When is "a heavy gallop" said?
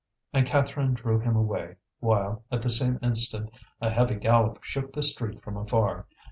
3.79-4.57